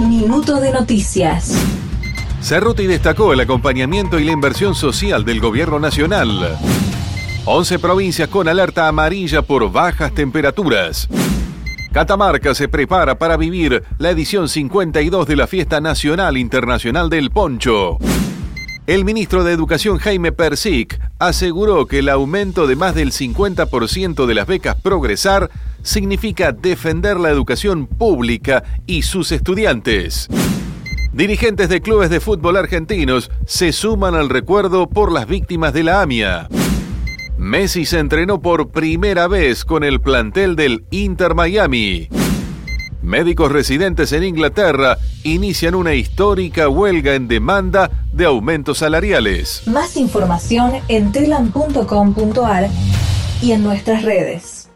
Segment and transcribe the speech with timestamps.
[0.00, 1.56] Minuto de noticias.
[2.42, 6.58] Cerruti destacó el acompañamiento y la inversión social del gobierno nacional.
[7.46, 11.08] 11 provincias con alerta amarilla por bajas temperaturas.
[11.92, 17.96] Catamarca se prepara para vivir la edición 52 de la Fiesta Nacional Internacional del Poncho.
[18.86, 24.34] El ministro de Educación Jaime Persic aseguró que el aumento de más del 50% de
[24.34, 25.50] las becas Progresar
[25.86, 30.28] significa defender la educación pública y sus estudiantes.
[31.12, 36.02] Dirigentes de clubes de fútbol argentinos se suman al recuerdo por las víctimas de la
[36.02, 36.48] AMIA.
[37.38, 42.08] Messi se entrenó por primera vez con el plantel del Inter Miami.
[43.00, 49.62] Médicos residentes en Inglaterra inician una histórica huelga en demanda de aumentos salariales.
[49.66, 52.68] Más información en telam.com.ar
[53.40, 54.68] y en nuestras redes.